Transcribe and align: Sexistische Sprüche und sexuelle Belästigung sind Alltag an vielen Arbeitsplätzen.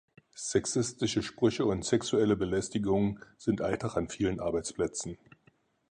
Sexistische 0.35 1.21
Sprüche 1.21 1.67
und 1.67 1.85
sexuelle 1.85 2.35
Belästigung 2.35 3.19
sind 3.37 3.61
Alltag 3.61 3.97
an 3.97 4.09
vielen 4.09 4.39
Arbeitsplätzen. 4.39 5.19